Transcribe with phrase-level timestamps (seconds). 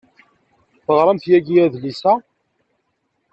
[0.85, 2.13] Teɣramt yagi adlis-a.